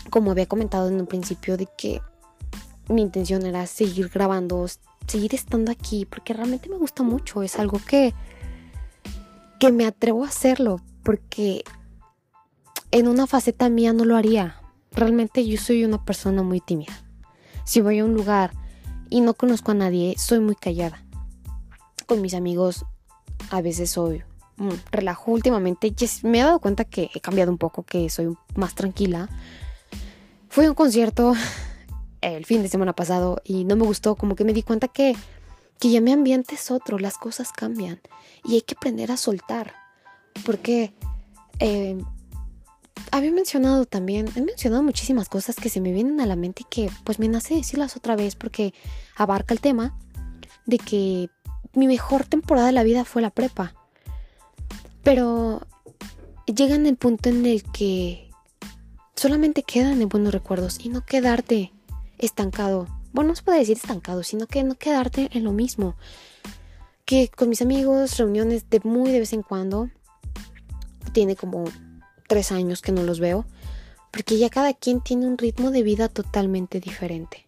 como 0.10 0.32
había 0.32 0.46
comentado 0.46 0.88
en 0.88 1.00
un 1.00 1.08
principio, 1.08 1.58
de 1.58 1.68
que 1.78 2.02
mi 2.88 3.02
intención 3.02 3.46
era 3.46 3.68
seguir 3.68 4.10
grabando, 4.10 4.66
seguir 5.08 5.36
estando 5.36 5.72
aquí, 5.72 6.06
porque 6.06 6.34
realmente 6.34 6.70
me 6.70 6.78
gusta 6.78 7.04
mucho, 7.04 7.44
es 7.44 7.60
algo 7.60 7.80
que, 7.86 8.14
que 9.60 9.72
me 9.72 9.86
atrevo 9.86 10.24
a 10.24 10.30
hacerlo, 10.30 10.80
porque 11.04 11.64
en 12.92 13.08
una 13.08 13.28
faceta 13.28 13.70
mía 13.70 13.94
no 13.94 14.06
lo 14.06 14.16
haría. 14.16 14.62
Realmente 14.92 15.46
yo 15.46 15.58
soy 15.58 15.84
una 15.84 16.04
persona 16.04 16.44
muy 16.44 16.62
tímida. 16.62 16.94
Si 17.66 17.82
voy 17.82 18.00
a 18.00 18.06
un 18.06 18.14
lugar 18.14 18.52
y 19.10 19.22
no 19.22 19.34
conozco 19.34 19.72
a 19.72 19.76
nadie, 19.76 20.16
soy 20.18 20.40
muy 20.40 20.56
callada. 20.56 21.04
Con 22.06 22.22
mis 22.22 22.34
amigos 22.34 22.86
a 23.50 23.62
veces 23.62 23.92
soy 23.92 24.24
mm, 24.58 24.70
relajo 24.92 25.32
últimamente. 25.32 25.94
Me 26.24 26.40
he 26.40 26.44
dado 26.44 26.60
cuenta 26.60 26.86
que 26.86 27.10
he 27.14 27.20
cambiado 27.20 27.52
un 27.52 27.58
poco, 27.58 27.84
que 27.84 28.10
soy 28.10 28.34
más 28.56 28.76
tranquila. 28.76 29.30
Fui 30.50 30.66
a 30.66 30.70
un 30.70 30.76
concierto 30.76 31.34
el 32.22 32.46
fin 32.46 32.62
de 32.62 32.70
semana 32.70 32.94
pasado 32.94 33.42
y 33.44 33.66
no 33.66 33.76
me 33.76 33.86
gustó, 33.86 34.16
como 34.16 34.36
que 34.36 34.44
me 34.44 34.54
di 34.54 34.64
cuenta 34.64 34.88
que, 34.88 35.16
que 35.80 35.92
ya 35.92 36.02
mi 36.02 36.12
ambiente 36.12 36.56
es 36.56 36.72
otro, 36.72 36.98
las 36.98 37.18
cosas 37.18 37.52
cambian 37.52 38.00
y 38.44 38.56
hay 38.56 38.62
que 38.62 38.76
aprender 38.76 39.12
a 39.12 39.18
soltar. 39.18 39.74
Porque 40.46 40.94
eh, 41.60 41.98
había 43.12 43.32
mencionado 43.32 43.86
también, 43.86 44.28
he 44.36 44.42
mencionado 44.42 44.84
muchísimas 44.84 45.30
cosas 45.30 45.56
que 45.56 45.70
se 45.70 45.82
me 45.82 45.92
vienen 45.92 46.20
a 46.22 46.26
la 46.26 46.36
mente 46.36 46.64
y 46.64 46.70
que 46.70 46.92
pues 47.04 47.20
me 47.20 47.28
nace 47.28 47.56
decirlas 47.56 47.96
otra 47.96 48.16
vez 48.16 48.36
porque 48.36 48.74
abarca 49.16 49.54
el 49.54 49.60
tema 49.60 49.98
de 50.66 50.78
que 50.78 51.30
mi 51.74 51.88
mejor 51.88 52.26
temporada 52.26 52.68
de 52.68 52.74
la 52.74 52.84
vida 52.84 53.06
fue 53.06 53.22
la 53.22 53.30
prepa. 53.30 53.74
Pero 55.04 55.66
llega 56.46 56.76
en 56.76 56.86
el 56.86 56.98
punto 56.98 57.30
en 57.30 57.46
el 57.46 57.64
que 57.64 58.30
solamente 59.16 59.64
quedan 59.64 60.02
en 60.02 60.10
buenos 60.10 60.34
recuerdos 60.34 60.80
y 60.84 60.90
no 60.90 61.06
quedarte 61.06 61.72
estancado. 62.18 62.88
Bueno, 63.14 63.30
no 63.30 63.36
se 63.36 63.44
puede 63.44 63.60
decir 63.60 63.78
estancado, 63.78 64.24
sino 64.24 64.48
que 64.48 64.64
no 64.64 64.76
quedarte 64.76 65.30
en 65.34 65.44
lo 65.44 65.54
mismo. 65.54 65.96
Que 67.06 67.30
con 67.30 67.50
mis 67.50 67.62
amigos, 67.62 68.18
reuniones 68.18 68.70
de 68.70 68.82
muy 68.84 69.12
de 69.12 69.20
vez 69.20 69.34
en 69.34 69.42
cuando, 69.42 69.90
tiene 71.14 71.36
como 71.36 71.66
tres 72.28 72.52
años 72.52 72.82
que 72.82 72.92
no 72.92 73.04
los 73.04 73.20
veo, 73.20 73.46
porque 74.12 74.38
ya 74.38 74.50
cada 74.50 74.74
quien 74.74 75.02
tiene 75.02 75.28
un 75.28 75.38
ritmo 75.38 75.72
de 75.72 75.84
vida 75.84 76.10
totalmente 76.10 76.80
diferente. 76.80 77.48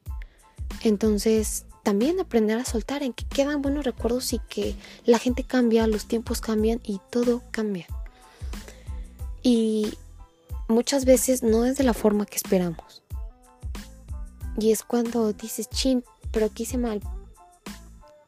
Entonces, 0.83 1.65
también 1.83 2.19
aprender 2.19 2.57
a 2.57 2.65
soltar 2.65 3.03
en 3.03 3.13
que 3.13 3.25
quedan 3.25 3.61
buenos 3.61 3.85
recuerdos 3.85 4.33
y 4.33 4.39
que 4.39 4.75
la 5.05 5.19
gente 5.19 5.43
cambia, 5.43 5.87
los 5.87 6.05
tiempos 6.05 6.41
cambian 6.41 6.79
y 6.83 6.99
todo 7.09 7.41
cambia. 7.51 7.87
Y 9.41 9.93
muchas 10.67 11.05
veces 11.05 11.43
no 11.43 11.65
es 11.65 11.77
de 11.77 11.83
la 11.83 11.93
forma 11.93 12.25
que 12.25 12.37
esperamos. 12.37 13.03
Y 14.59 14.71
es 14.71 14.83
cuando 14.83 15.31
dices, 15.33 15.69
chin, 15.69 16.03
pero 16.31 16.49
quise 16.49 16.77
mal. 16.77 17.01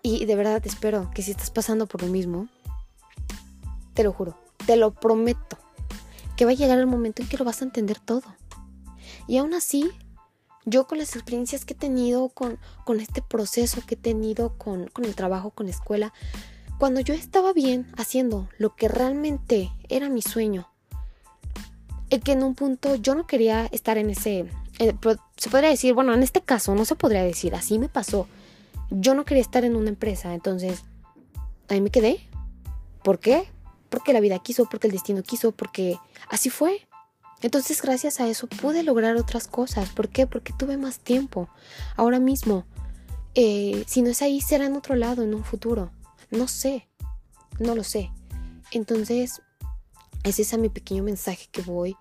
Y 0.02 0.26
de 0.26 0.36
verdad 0.36 0.66
espero 0.66 1.12
que 1.14 1.22
si 1.22 1.32
estás 1.32 1.52
pasando 1.52 1.86
por 1.86 2.02
lo 2.02 2.08
mismo, 2.08 2.48
te 3.94 4.04
lo 4.04 4.14
juro, 4.14 4.36
te 4.66 4.76
lo 4.78 4.92
prometo, 4.94 5.58
que 6.36 6.46
va 6.46 6.52
a 6.52 6.56
llegar 6.56 6.80
el 6.80 6.88
momento 6.88 7.22
en 7.22 7.30
que 7.30 7.38
lo 7.38 7.46
vas 7.46 7.62
a 7.62 7.66
entender 7.66 8.00
todo. 8.00 8.24
Y 9.28 9.38
aún 9.38 9.54
así, 9.54 9.90
yo 10.66 10.88
con 10.88 10.98
las 10.98 11.16
experiencias 11.16 11.66
que 11.66 11.74
he 11.74 11.78
tenido, 11.78 12.30
con, 12.30 12.60
con 12.86 13.00
este 13.00 13.22
proceso 13.22 13.82
que 13.86 13.96
he 13.96 13.98
tenido 13.98 14.58
con, 14.58 14.88
con 14.88 15.06
el 15.06 15.16
trabajo, 15.16 15.52
con 15.52 15.66
la 15.66 15.72
escuela, 15.72 16.14
cuando 16.78 17.00
yo 17.00 17.14
estaba 17.14 17.54
bien 17.54 17.92
haciendo 17.98 18.50
lo 18.58 18.76
que 18.76 18.88
realmente 18.88 19.72
era 19.88 20.10
mi 20.10 20.22
sueño, 20.22 20.68
el 22.10 22.22
que 22.22 22.34
en 22.34 22.44
un 22.44 22.56
punto 22.56 22.96
yo 22.96 23.16
no 23.16 23.26
quería 23.26 23.68
estar 23.68 23.98
en 23.98 24.10
ese, 24.10 24.48
eh, 24.80 24.96
se 25.38 25.50
podría 25.50 25.70
decir, 25.70 25.94
bueno, 25.94 26.14
en 26.14 26.24
este 26.24 26.42
caso 26.42 26.76
no 26.76 26.86
se 26.86 26.96
podría 26.96 27.24
decir, 27.24 27.56
así 27.56 27.80
me 27.80 27.88
pasó. 27.88 28.28
Yo 28.90 29.14
no 29.14 29.26
quería 29.26 29.42
estar 29.42 29.64
en 29.64 29.76
una 29.76 29.90
empresa, 29.90 30.34
entonces 30.34 30.84
ahí 31.70 31.82
me 31.82 31.90
quedé. 31.90 32.20
¿Por 33.04 33.20
qué? 33.20 33.48
Porque 33.92 34.14
la 34.14 34.22
vida 34.22 34.40
quiso, 34.40 34.66
porque 34.66 34.88
el 34.88 34.94
destino 34.94 35.22
quiso, 35.22 35.52
porque 35.52 36.00
así 36.30 36.50
fue. 36.50 36.88
Entonces 37.42 37.82
gracias 37.82 38.20
a 38.20 38.28
eso 38.28 38.48
pude 38.48 38.84
lograr 38.84 39.18
otras 39.18 39.48
cosas. 39.48 39.90
¿Por 39.90 40.10
qué? 40.10 40.26
Porque 40.26 40.54
tuve 40.54 40.78
más 40.78 41.00
tiempo. 41.00 41.50
Ahora 41.98 42.20
mismo, 42.20 42.66
eh, 43.36 43.84
si 43.88 44.02
no 44.02 44.10
es 44.10 44.22
ahí, 44.22 44.40
será 44.42 44.66
en 44.66 44.76
otro 44.76 44.96
lado, 44.96 45.24
en 45.24 45.36
un 45.36 45.44
futuro. 45.44 45.92
No 46.30 46.48
sé, 46.48 46.88
no 47.60 47.76
lo 47.76 47.84
sé. 47.84 48.12
Entonces, 48.72 49.42
ese 50.24 50.42
es 50.44 50.58
mi 50.58 50.70
pequeño 50.70 51.04
mensaje 51.04 51.48
que 51.52 51.62
voy. 51.62 51.98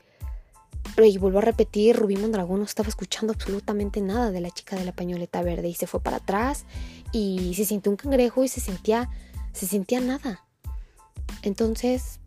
Y 0.97 1.19
vuelvo 1.19 1.39
a 1.39 1.43
repetir, 1.43 1.97
Rubí 1.97 2.17
Mondragón 2.17 2.61
no 2.61 2.65
estaba 2.65 2.89
escuchando 2.89 3.33
absolutamente 3.33 4.01
nada 4.01 4.31
de 4.31 4.41
la 4.41 4.51
chica 4.51 4.77
de 4.77 4.85
la 4.85 4.93
pañoleta 4.93 5.43
verde 5.43 5.69
y 5.69 5.75
se 5.75 5.87
fue 5.87 6.01
para 6.01 6.19
atrás 6.19 6.65
y 7.13 7.55
se 7.55 7.65
sintió 7.65 7.91
un 7.91 7.97
cangrejo 7.97 8.45
y 8.45 8.49
se 8.49 8.61
sentía, 8.61 9.09
se 9.53 9.67
sentía 9.67 10.01
nada. 10.01 10.45
Entonces 11.43 12.21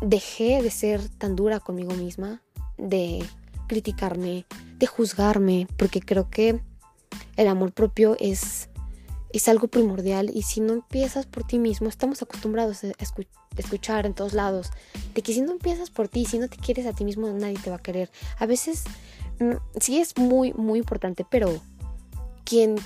dejé 0.00 0.62
de 0.62 0.70
ser 0.70 1.08
tan 1.08 1.36
dura 1.36 1.60
conmigo 1.60 1.94
misma, 1.94 2.42
de 2.78 3.24
criticarme, 3.66 4.46
de 4.78 4.86
juzgarme, 4.86 5.66
porque 5.76 6.00
creo 6.00 6.30
que 6.30 6.60
el 7.36 7.48
amor 7.48 7.72
propio 7.72 8.16
es, 8.18 8.68
es 9.32 9.48
algo 9.48 9.68
primordial 9.68 10.30
y 10.34 10.42
si 10.42 10.60
no 10.60 10.72
empiezas 10.72 11.26
por 11.26 11.44
ti 11.44 11.58
mismo, 11.58 11.88
estamos 11.88 12.22
acostumbrados 12.22 12.84
a 12.84 12.92
escuchar 13.56 14.06
en 14.06 14.14
todos 14.14 14.32
lados, 14.32 14.70
de 15.14 15.22
que 15.22 15.32
si 15.32 15.42
no 15.42 15.52
empiezas 15.52 15.90
por 15.90 16.08
ti, 16.08 16.24
si 16.24 16.38
no 16.38 16.48
te 16.48 16.56
quieres 16.56 16.86
a 16.86 16.92
ti 16.92 17.04
mismo, 17.04 17.28
nadie 17.28 17.58
te 17.58 17.70
va 17.70 17.76
a 17.76 17.82
querer. 17.82 18.10
A 18.38 18.46
veces 18.46 18.84
mm, 19.38 19.78
sí 19.80 19.98
es 19.98 20.16
muy, 20.16 20.52
muy 20.54 20.78
importante, 20.78 21.26
pero 21.28 21.60
quien 22.44 22.76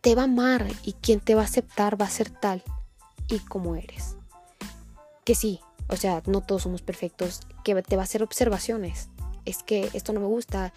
te 0.00 0.14
va 0.14 0.22
a 0.22 0.24
amar 0.24 0.66
y 0.84 0.94
quien 0.94 1.20
te 1.20 1.34
va 1.34 1.42
a 1.42 1.44
aceptar 1.44 2.00
va 2.00 2.06
a 2.06 2.10
ser 2.10 2.30
tal 2.30 2.62
y 3.28 3.38
como 3.40 3.76
eres 3.76 4.16
que 5.24 5.34
sí, 5.34 5.60
o 5.88 5.96
sea, 5.96 6.22
no 6.26 6.40
todos 6.40 6.62
somos 6.62 6.82
perfectos, 6.82 7.40
que 7.64 7.80
te 7.82 7.96
va 7.96 8.02
a 8.02 8.04
hacer 8.04 8.22
observaciones. 8.22 9.08
Es 9.44 9.62
que 9.62 9.90
esto 9.92 10.12
no 10.12 10.20
me 10.20 10.26
gusta, 10.26 10.72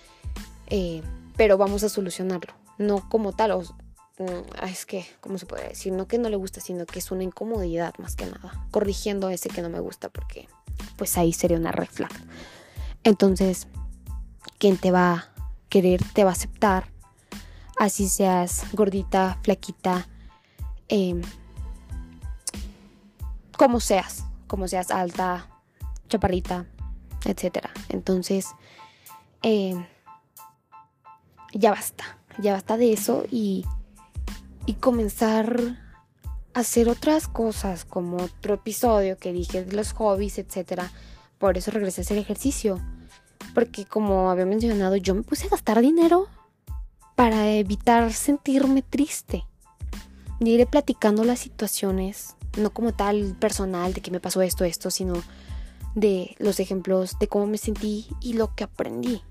eh, 0.67 1.01
pero 1.37 1.57
vamos 1.57 1.83
a 1.83 1.89
solucionarlo. 1.89 2.53
No 2.77 3.07
como 3.09 3.33
tal, 3.33 3.51
o, 3.51 3.61
mm, 3.61 4.65
es 4.67 4.85
que, 4.85 5.05
¿cómo 5.21 5.37
se 5.37 5.45
puede 5.45 5.69
decir? 5.69 5.93
No 5.93 6.07
que 6.07 6.17
no 6.17 6.29
le 6.29 6.35
gusta, 6.35 6.61
sino 6.61 6.85
que 6.85 6.99
es 6.99 7.11
una 7.11 7.23
incomodidad 7.23 7.93
más 7.97 8.15
que 8.15 8.25
nada. 8.25 8.67
Corrigiendo 8.71 9.29
ese 9.29 9.49
que 9.49 9.61
no 9.61 9.69
me 9.69 9.79
gusta, 9.79 10.09
porque 10.09 10.47
pues 10.97 11.17
ahí 11.17 11.31
sería 11.31 11.57
una 11.57 11.71
red 11.71 11.87
flag. 11.89 12.11
Entonces, 13.03 13.67
quien 14.57 14.77
te 14.77 14.91
va 14.91 15.11
a 15.13 15.29
querer, 15.69 16.01
te 16.13 16.23
va 16.23 16.31
a 16.31 16.33
aceptar. 16.33 16.89
Así 17.77 18.09
seas 18.09 18.63
gordita, 18.73 19.37
flaquita, 19.43 20.07
em, 20.87 21.21
como 23.57 23.79
seas 23.79 24.24
como 24.47 24.67
seas 24.67 24.91
alta, 24.91 25.49
chaparrita, 26.07 26.65
etc. 27.25 27.67
Entonces, 27.89 28.47
eh, 29.43 29.75
ya 31.53 31.71
basta, 31.71 32.17
ya 32.39 32.53
basta 32.53 32.77
de 32.77 32.93
eso 32.93 33.23
y, 33.31 33.65
y 34.65 34.73
comenzar 34.73 35.77
a 36.53 36.59
hacer 36.59 36.89
otras 36.89 37.27
cosas, 37.27 37.85
como 37.85 38.17
otro 38.17 38.55
episodio 38.55 39.17
que 39.17 39.33
dije 39.33 39.63
de 39.63 39.75
los 39.75 39.93
hobbies, 39.93 40.37
etc. 40.37 40.83
Por 41.37 41.57
eso 41.57 41.71
regresé 41.71 42.01
a 42.01 42.03
hacer 42.03 42.17
ejercicio. 42.17 42.79
Porque 43.53 43.85
como 43.85 44.29
había 44.29 44.45
mencionado, 44.45 44.95
yo 44.97 45.15
me 45.15 45.23
puse 45.23 45.47
a 45.47 45.49
gastar 45.49 45.81
dinero 45.81 46.27
para 47.15 47.51
evitar 47.51 48.11
sentirme 48.13 48.81
triste. 48.81 49.45
Y 50.39 50.49
iré 50.49 50.65
platicando 50.65 51.23
las 51.23 51.39
situaciones 51.39 52.34
no 52.57 52.71
como 52.71 52.93
tal 52.93 53.35
personal 53.39 53.93
de 53.93 54.01
que 54.01 54.11
me 54.11 54.19
pasó 54.19 54.41
esto, 54.41 54.63
esto, 54.63 54.91
sino 54.91 55.15
de 55.95 56.35
los 56.39 56.59
ejemplos 56.59 57.17
de 57.19 57.27
cómo 57.27 57.47
me 57.47 57.57
sentí 57.57 58.07
y 58.21 58.33
lo 58.33 58.53
que 58.55 58.65
aprendí. 58.65 59.21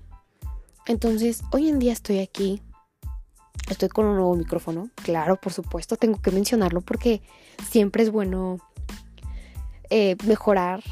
Entonces, 0.87 1.41
hoy 1.51 1.69
en 1.69 1.79
día 1.79 1.93
estoy 1.93 2.19
aquí, 2.19 2.61
estoy 3.69 3.89
con 3.89 4.05
un 4.05 4.15
nuevo 4.15 4.35
micrófono, 4.35 4.89
claro, 4.95 5.39
por 5.39 5.53
supuesto, 5.53 5.95
tengo 5.95 6.21
que 6.21 6.31
mencionarlo 6.31 6.81
porque 6.81 7.21
siempre 7.69 8.03
es 8.03 8.11
bueno 8.11 8.59
eh, 9.89 10.15
mejorar 10.25 10.83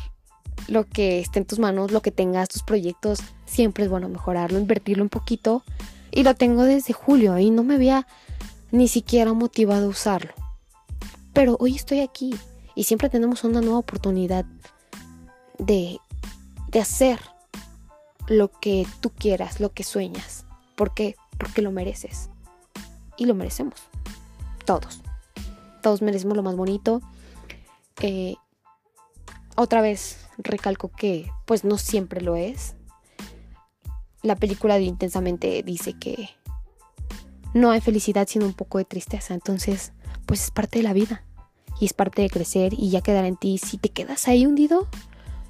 lo 0.67 0.85
que 0.85 1.19
esté 1.19 1.39
en 1.39 1.45
tus 1.45 1.59
manos, 1.59 1.91
lo 1.91 2.01
que 2.01 2.11
tengas, 2.11 2.49
tus 2.49 2.63
proyectos, 2.63 3.19
siempre 3.45 3.83
es 3.83 3.89
bueno 3.89 4.09
mejorarlo, 4.09 4.59
invertirlo 4.59 5.03
un 5.03 5.09
poquito. 5.09 5.63
Y 6.11 6.23
lo 6.23 6.35
tengo 6.35 6.63
desde 6.63 6.93
julio 6.93 7.37
y 7.39 7.49
no 7.49 7.63
me 7.63 7.75
había 7.75 8.07
ni 8.71 8.87
siquiera 8.87 9.33
motivado 9.33 9.87
a 9.87 9.89
usarlo. 9.89 10.33
Pero 11.33 11.57
hoy 11.59 11.75
estoy 11.75 11.99
aquí 11.99 12.35
y 12.75 12.83
siempre 12.83 13.09
tenemos 13.09 13.43
una 13.43 13.61
nueva 13.61 13.79
oportunidad 13.79 14.45
de, 15.57 15.99
de 16.69 16.79
hacer 16.79 17.19
lo 18.27 18.51
que 18.51 18.87
tú 19.01 19.09
quieras, 19.09 19.59
lo 19.59 19.73
que 19.73 19.83
sueñas. 19.83 20.45
¿Por 20.75 20.93
qué? 20.93 21.15
Porque 21.37 21.61
lo 21.61 21.71
mereces. 21.71 22.29
Y 23.17 23.25
lo 23.25 23.35
merecemos. 23.35 23.75
Todos. 24.65 25.01
Todos 25.81 26.01
merecemos 26.01 26.37
lo 26.37 26.43
más 26.43 26.55
bonito. 26.55 27.01
Eh, 28.01 28.35
otra 29.55 29.81
vez 29.81 30.25
recalco 30.37 30.89
que 30.89 31.29
pues 31.45 31.63
no 31.63 31.77
siempre 31.77 32.21
lo 32.21 32.35
es. 32.35 32.75
La 34.21 34.35
película 34.35 34.75
de 34.75 34.83
Intensamente 34.83 35.61
dice 35.63 35.93
que 35.93 36.29
no 37.53 37.71
hay 37.71 37.81
felicidad 37.81 38.27
sino 38.27 38.45
un 38.45 38.53
poco 38.53 38.77
de 38.77 38.85
tristeza. 38.85 39.33
Entonces, 39.33 39.91
pues 40.25 40.45
es 40.45 40.51
parte 40.51 40.79
de 40.79 40.83
la 40.83 40.93
vida. 40.93 41.23
Y 41.79 41.85
es 41.85 41.93
parte 41.93 42.21
de 42.21 42.29
crecer 42.29 42.73
y 42.77 42.89
ya 42.89 43.01
quedará 43.01 43.27
en 43.27 43.35
ti 43.35 43.57
si 43.57 43.77
te 43.77 43.89
quedas 43.89 44.27
ahí 44.27 44.45
hundido 44.45 44.87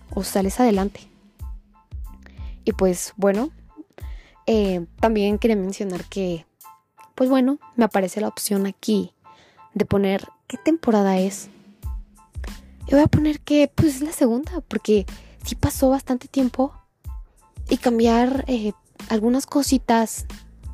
o 0.09 0.23
sales 0.23 0.59
adelante. 0.59 1.01
Y 2.65 2.71
pues 2.71 3.13
bueno, 3.17 3.51
eh, 4.45 4.85
también 4.99 5.37
quería 5.37 5.55
mencionar 5.55 6.05
que, 6.05 6.45
pues 7.15 7.29
bueno, 7.29 7.59
me 7.75 7.85
aparece 7.85 8.21
la 8.21 8.27
opción 8.27 8.65
aquí 8.65 9.13
de 9.73 9.85
poner 9.85 10.27
qué 10.47 10.57
temporada 10.57 11.19
es. 11.19 11.49
Y 12.87 12.91
voy 12.91 13.01
a 13.01 13.07
poner 13.07 13.39
que 13.39 13.71
pues 13.73 13.95
es 13.95 14.01
la 14.01 14.11
segunda, 14.11 14.61
porque 14.67 15.05
sí 15.43 15.55
pasó 15.55 15.89
bastante 15.89 16.27
tiempo. 16.27 16.73
Y 17.69 17.77
cambiar 17.77 18.43
eh, 18.47 18.73
algunas 19.09 19.45
cositas 19.45 20.25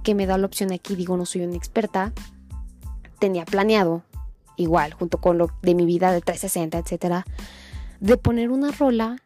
que 0.03 0.15
me 0.15 0.25
da 0.25 0.37
la 0.37 0.47
opción 0.47 0.71
aquí, 0.71 0.95
digo, 0.95 1.17
no 1.17 1.25
soy 1.25 1.41
una 1.41 1.55
experta. 1.55 2.13
Tenía 3.19 3.45
planeado, 3.45 4.03
igual, 4.55 4.93
junto 4.93 5.19
con 5.19 5.37
lo 5.37 5.49
de 5.61 5.75
mi 5.75 5.85
vida 5.85 6.11
de 6.11 6.21
360, 6.21 6.77
etcétera, 6.77 7.25
de 7.99 8.17
poner 8.17 8.49
una 8.49 8.71
rola 8.71 9.17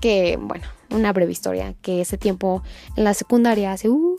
que, 0.00 0.38
bueno, 0.40 0.66
una 0.90 1.12
breve 1.12 1.32
historia, 1.32 1.74
que 1.82 2.00
ese 2.00 2.18
tiempo 2.18 2.62
en 2.96 3.04
la 3.04 3.14
secundaria, 3.14 3.72
hace, 3.72 3.88
uh, 3.88 4.16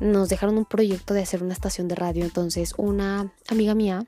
nos 0.00 0.28
dejaron 0.28 0.56
un 0.56 0.64
proyecto 0.64 1.14
de 1.14 1.22
hacer 1.22 1.42
una 1.42 1.52
estación 1.52 1.88
de 1.88 1.96
radio, 1.96 2.24
entonces 2.24 2.74
una 2.76 3.32
amiga 3.48 3.74
mía 3.74 4.06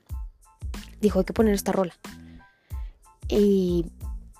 dijo 1.00 1.19
hay 1.19 1.25
que 1.25 1.33
poner 1.33 1.54
esta 1.54 1.73
rola. 1.73 1.95
Y 3.28 3.87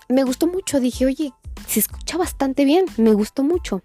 me 0.09 0.23
gustó 0.23 0.47
mucho, 0.47 0.79
dije, 0.79 1.05
oye, 1.05 1.33
se 1.67 1.79
escucha 1.79 2.17
bastante 2.17 2.65
bien, 2.65 2.85
me 2.97 3.13
gustó 3.13 3.43
mucho. 3.43 3.81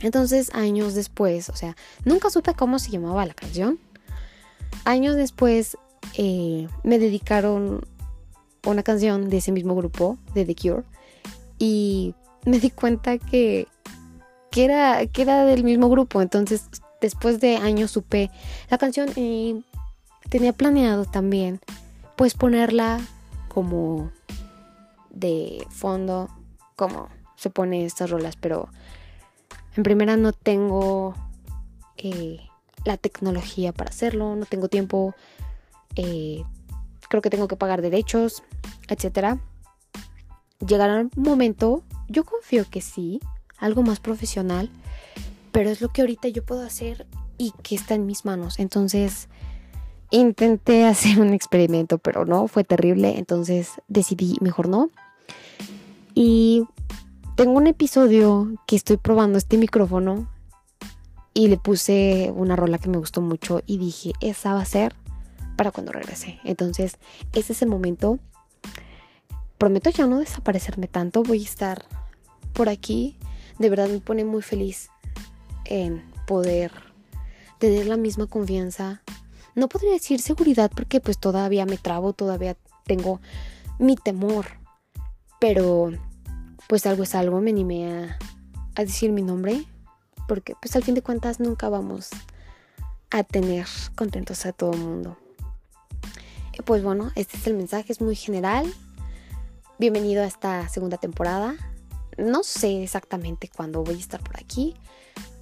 Entonces, 0.00 0.50
años 0.54 0.94
después, 0.94 1.48
o 1.48 1.56
sea, 1.56 1.76
nunca 2.04 2.30
supe 2.30 2.54
cómo 2.54 2.78
se 2.78 2.90
llamaba 2.90 3.24
la 3.24 3.34
canción. 3.34 3.78
Años 4.84 5.16
después 5.16 5.76
eh, 6.16 6.68
me 6.82 6.98
dedicaron 6.98 7.86
una 8.66 8.82
canción 8.82 9.28
de 9.28 9.38
ese 9.38 9.52
mismo 9.52 9.74
grupo, 9.74 10.18
de 10.34 10.44
The 10.44 10.54
Cure, 10.54 10.82
y 11.58 12.14
me 12.44 12.58
di 12.58 12.70
cuenta 12.70 13.18
que, 13.18 13.68
que, 14.50 14.64
era, 14.64 15.06
que 15.06 15.22
era 15.22 15.44
del 15.44 15.64
mismo 15.64 15.88
grupo. 15.88 16.22
Entonces, 16.22 16.68
después 17.00 17.40
de 17.40 17.56
años 17.56 17.90
supe 17.90 18.30
la 18.70 18.78
canción 18.78 19.10
y 19.16 19.64
tenía 20.28 20.52
planeado 20.52 21.04
también, 21.04 21.60
pues 22.16 22.34
ponerla 22.34 23.00
como 23.48 24.10
de 25.10 25.66
fondo, 25.70 26.28
como 26.76 27.08
se 27.36 27.50
pone 27.50 27.84
estas 27.84 28.10
rolas, 28.10 28.36
pero 28.36 28.68
en 29.76 29.82
primera 29.82 30.16
no 30.16 30.32
tengo 30.32 31.14
eh, 31.96 32.40
la 32.84 32.96
tecnología 32.96 33.72
para 33.72 33.90
hacerlo, 33.90 34.36
no 34.36 34.46
tengo 34.46 34.68
tiempo, 34.68 35.14
eh, 35.96 36.42
creo 37.08 37.22
que 37.22 37.30
tengo 37.30 37.48
que 37.48 37.56
pagar 37.56 37.82
derechos, 37.82 38.42
etcétera 38.88 39.40
llegará 40.66 41.00
un 41.00 41.10
momento, 41.16 41.82
yo 42.08 42.24
confío 42.24 42.64
que 42.68 42.80
sí, 42.80 43.20
algo 43.58 43.82
más 43.82 44.00
profesional, 44.00 44.70
pero 45.52 45.70
es 45.70 45.80
lo 45.80 45.88
que 45.88 46.02
ahorita 46.02 46.28
yo 46.28 46.44
puedo 46.44 46.64
hacer 46.64 47.06
y 47.38 47.52
que 47.62 47.74
está 47.74 47.94
en 47.94 48.06
mis 48.06 48.24
manos. 48.24 48.58
Entonces, 48.58 49.28
intenté 50.10 50.84
hacer 50.86 51.20
un 51.20 51.32
experimento, 51.32 51.98
pero 51.98 52.24
no, 52.24 52.48
fue 52.48 52.64
terrible, 52.64 53.18
entonces 53.18 53.70
decidí 53.88 54.36
mejor 54.40 54.68
no. 54.68 54.90
Y 56.14 56.64
tengo 57.36 57.52
un 57.52 57.66
episodio 57.66 58.52
que 58.66 58.76
estoy 58.76 58.96
probando 58.96 59.38
este 59.38 59.58
micrófono 59.58 60.28
y 61.34 61.48
le 61.48 61.58
puse 61.58 62.32
una 62.34 62.56
rola 62.56 62.78
que 62.78 62.88
me 62.88 62.96
gustó 62.96 63.20
mucho 63.20 63.60
y 63.66 63.78
dije, 63.78 64.12
esa 64.20 64.54
va 64.54 64.62
a 64.62 64.64
ser 64.64 64.94
para 65.56 65.72
cuando 65.72 65.92
regrese. 65.92 66.38
Entonces, 66.44 66.96
ese 67.32 67.52
es 67.52 67.62
el 67.62 67.68
momento 67.68 68.20
prometo 69.58 69.88
ya 69.88 70.06
no 70.06 70.18
desaparecerme 70.18 70.88
tanto, 70.88 71.22
voy 71.22 71.40
a 71.40 71.44
estar 71.44 71.86
por 72.52 72.68
aquí. 72.68 73.16
De 73.58 73.70
verdad 73.70 73.88
me 73.88 74.00
pone 74.00 74.24
muy 74.24 74.42
feliz 74.42 74.90
en 75.64 76.04
poder 76.26 76.70
tener 77.58 77.86
la 77.86 77.96
misma 77.96 78.26
confianza. 78.26 79.02
No 79.54 79.68
podría 79.68 79.92
decir 79.92 80.20
seguridad 80.20 80.70
porque 80.74 81.00
pues 81.00 81.18
todavía 81.18 81.64
me 81.64 81.78
trabo, 81.78 82.12
todavía 82.12 82.56
tengo 82.84 83.20
mi 83.78 83.96
temor. 83.96 84.46
Pero 85.40 85.92
pues 86.68 86.84
algo 86.84 87.04
es 87.04 87.14
algo, 87.14 87.40
me 87.40 87.50
animé 87.50 87.90
a, 87.90 88.18
a 88.74 88.82
decir 88.82 89.12
mi 89.12 89.22
nombre 89.22 89.64
porque 90.28 90.54
pues 90.60 90.74
al 90.76 90.82
fin 90.82 90.94
de 90.94 91.02
cuentas 91.02 91.40
nunca 91.40 91.68
vamos 91.68 92.10
a 93.10 93.22
tener 93.22 93.66
contentos 93.94 94.46
a 94.46 94.52
todo 94.52 94.72
el 94.72 94.80
mundo. 94.80 95.16
Y 96.56 96.62
pues 96.62 96.82
bueno, 96.82 97.10
este 97.14 97.36
es 97.36 97.46
el 97.46 97.54
mensaje, 97.54 97.92
es 97.92 98.00
muy 98.00 98.16
general. 98.16 98.72
Bienvenido 99.78 100.22
a 100.22 100.26
esta 100.26 100.68
segunda 100.68 100.98
temporada. 100.98 101.56
No 102.16 102.44
sé 102.44 102.82
exactamente 102.82 103.50
cuándo 103.54 103.82
voy 103.82 103.96
a 103.96 103.98
estar 103.98 104.22
por 104.22 104.36
aquí, 104.36 104.74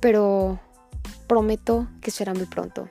pero 0.01 0.59
prometo 1.27 1.87
que 2.01 2.11
será 2.11 2.35
muy 2.35 2.47
pronto. 2.47 2.88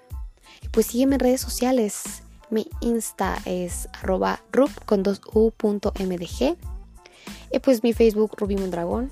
Pues 0.72 0.88
sígueme 0.88 1.16
en 1.16 1.20
redes 1.20 1.42
sociales. 1.42 2.24
Mi 2.50 2.68
Insta 2.82 3.38
es 3.46 3.88
arroba 3.94 4.42
rup 4.52 4.72
con 4.86 5.04
dos 5.04 5.22
u.mdg. 5.34 6.58
Y 7.52 7.60
pues 7.60 7.84
mi 7.84 7.94
Facebook 7.94 8.36
Ruby 8.38 8.58
Mondragón. 8.58 9.12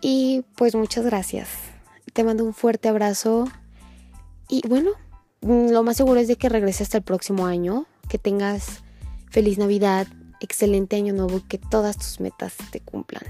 Y 0.00 0.44
pues 0.56 0.74
muchas 0.74 1.04
gracias. 1.04 1.48
Te 2.12 2.24
mando 2.24 2.44
un 2.44 2.54
fuerte 2.54 2.88
abrazo. 2.88 3.48
Y 4.48 4.66
bueno, 4.66 4.90
lo 5.40 5.82
más 5.82 5.96
seguro 5.96 6.20
es 6.20 6.28
de 6.28 6.36
que 6.36 6.48
regrese 6.48 6.82
hasta 6.82 6.98
el 6.98 7.04
próximo 7.04 7.46
año. 7.46 7.86
Que 8.08 8.18
tengas 8.18 8.82
feliz 9.30 9.58
Navidad, 9.58 10.06
excelente 10.40 10.96
año 10.96 11.12
nuevo, 11.12 11.42
que 11.48 11.58
todas 11.58 11.96
tus 11.96 12.20
metas 12.20 12.54
te 12.70 12.80
cumplan. 12.80 13.24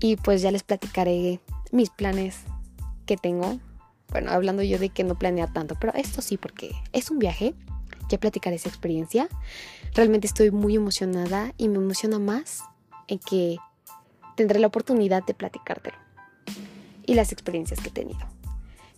Y 0.00 0.16
pues 0.16 0.42
ya 0.42 0.50
les 0.50 0.62
platicaré 0.62 1.40
mis 1.72 1.90
planes 1.90 2.38
que 3.06 3.16
tengo. 3.16 3.60
Bueno, 4.10 4.32
hablando 4.32 4.62
yo 4.62 4.78
de 4.78 4.88
que 4.88 5.04
no 5.04 5.16
planea 5.16 5.46
tanto, 5.46 5.76
pero 5.78 5.94
esto 5.94 6.22
sí, 6.22 6.36
porque 6.36 6.72
es 6.92 7.10
un 7.10 7.18
viaje. 7.18 7.54
Ya 8.08 8.18
platicaré 8.18 8.56
esa 8.56 8.68
experiencia. 8.68 9.28
Realmente 9.94 10.26
estoy 10.26 10.50
muy 10.50 10.74
emocionada 10.74 11.52
y 11.58 11.68
me 11.68 11.76
emociona 11.76 12.18
más 12.18 12.62
en 13.06 13.18
que 13.18 13.58
tendré 14.40 14.58
la 14.58 14.68
oportunidad 14.68 15.22
de 15.22 15.34
platicártelo 15.34 15.98
y 17.04 17.12
las 17.12 17.30
experiencias 17.30 17.78
que 17.78 17.90
he 17.90 17.92
tenido. 17.92 18.26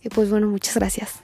Y 0.01 0.07
pues 0.07 0.29
bueno, 0.29 0.47
muchas 0.47 0.75
gracias. 0.75 1.21